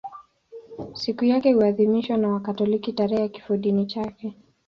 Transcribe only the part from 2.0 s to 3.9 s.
na Wakatoliki tarehe ya kifodini